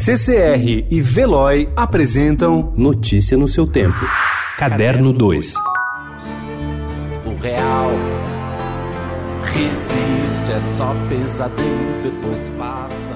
[0.00, 3.98] CCR e Veloy apresentam Notícia no seu tempo.
[4.56, 5.54] Caderno 2.
[7.26, 7.90] O real
[9.42, 13.07] resiste, é só pesadelo, depois passa.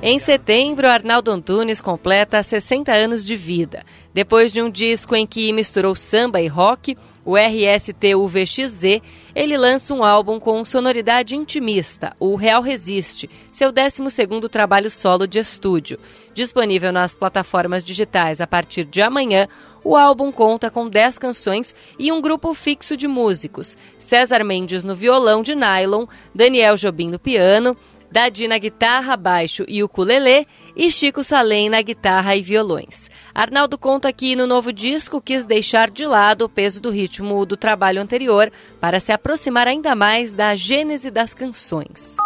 [0.00, 3.84] Em setembro, Arnaldo Antunes completa 60 anos de vida.
[4.14, 9.02] Depois de um disco em que misturou samba e rock, o RSTUVXZ,
[9.34, 15.40] ele lança um álbum com sonoridade intimista, o Real Resiste, seu 12º trabalho solo de
[15.40, 15.98] estúdio.
[16.32, 19.48] Disponível nas plataformas digitais a partir de amanhã,
[19.82, 23.76] o álbum conta com 10 canções e um grupo fixo de músicos.
[23.98, 27.76] César Mendes no violão de nylon, Daniel Jobim no piano,
[28.10, 33.10] Dadi na guitarra, baixo e ukulele e Chico Salem na guitarra e violões.
[33.34, 37.56] Arnaldo conta que no novo disco quis deixar de lado o peso do ritmo do
[37.56, 38.50] trabalho anterior
[38.80, 42.16] para se aproximar ainda mais da gênese das canções.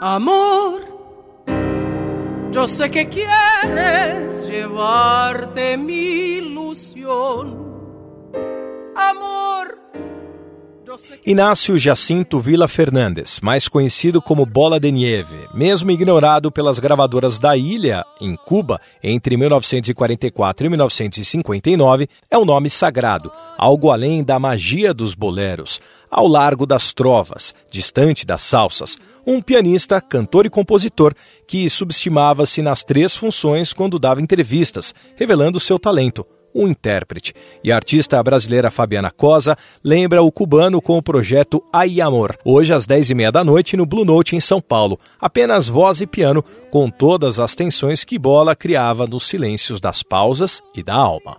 [0.00, 0.82] Amor,
[2.54, 7.72] eu sei que quieres llevarte mi ilusión.
[8.94, 9.41] Amor,
[11.24, 17.56] Inácio Jacinto Vila Fernandes, mais conhecido como Bola de Nieve, mesmo ignorado pelas gravadoras da
[17.56, 24.92] ilha, em Cuba, entre 1944 e 1959, é um nome sagrado, algo além da magia
[24.92, 28.98] dos boleros, ao largo das trovas, distante das salsas.
[29.26, 31.14] Um pianista, cantor e compositor
[31.46, 37.34] que subestimava-se nas três funções quando dava entrevistas, revelando seu talento um intérprete.
[37.62, 42.72] E a artista brasileira Fabiana Cosa lembra o cubano com o projeto Ai Amor, hoje
[42.72, 44.98] às 10h30 da noite no Blue Note em São Paulo.
[45.20, 50.62] Apenas voz e piano, com todas as tensões que Bola criava nos silêncios das pausas
[50.74, 51.38] e da alma.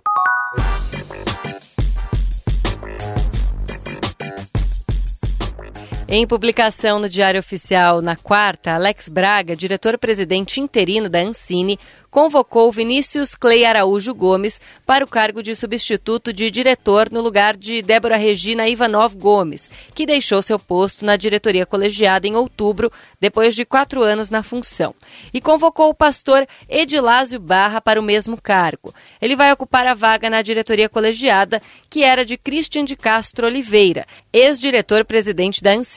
[6.06, 11.78] Em publicação no Diário Oficial na quarta, Alex Braga, diretor-presidente interino da Ancine,
[12.10, 17.82] convocou Vinícius Clay Araújo Gomes para o cargo de substituto de diretor no lugar de
[17.82, 23.64] Débora Regina Ivanov Gomes, que deixou seu posto na diretoria colegiada em outubro, depois de
[23.64, 24.94] quatro anos na função.
[25.32, 28.94] E convocou o pastor Edilásio Barra para o mesmo cargo.
[29.20, 31.60] Ele vai ocupar a vaga na diretoria colegiada,
[31.90, 35.93] que era de Christian de Castro Oliveira, ex-diretor-presidente da Ancine,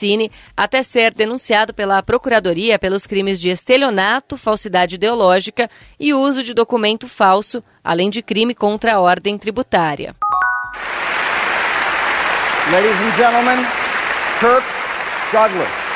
[0.56, 5.70] até ser denunciado pela Procuradoria pelos crimes de estelionato, falsidade ideológica
[6.00, 10.16] e e uso de documento falso, além de crime contra a ordem tributária.
[12.72, 13.66] Ladies and gentlemen,
[14.40, 14.66] Kirk
[15.34, 15.87] Douglas.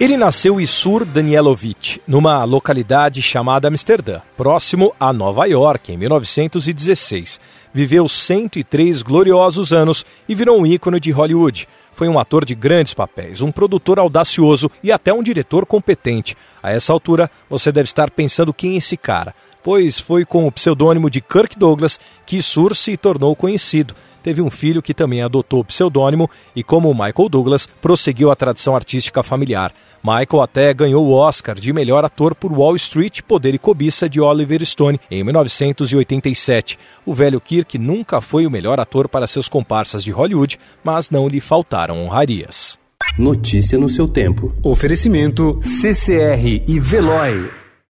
[0.00, 7.40] Ele nasceu Isur Danielovich, numa localidade chamada Amsterdã, próximo a Nova York, em 1916.
[7.74, 11.66] Viveu 103 gloriosos anos e virou um ícone de Hollywood
[11.98, 16.36] foi um ator de grandes papéis, um produtor audacioso e até um diretor competente.
[16.62, 19.34] A essa altura, você deve estar pensando quem é esse cara,
[19.68, 23.94] pois foi com o pseudônimo de Kirk Douglas que Sur se tornou conhecido.
[24.22, 28.74] Teve um filho que também adotou o pseudônimo e, como Michael Douglas, prosseguiu a tradição
[28.74, 29.74] artística familiar.
[30.02, 34.22] Michael até ganhou o Oscar de melhor ator por Wall Street, Poder e Cobiça de
[34.22, 36.78] Oliver Stone em 1987.
[37.04, 41.28] O velho Kirk nunca foi o melhor ator para seus comparsas de Hollywood, mas não
[41.28, 42.78] lhe faltaram honrarias.
[43.18, 44.50] Notícia no seu tempo.
[44.62, 47.67] Oferecimento CCR e Veloy.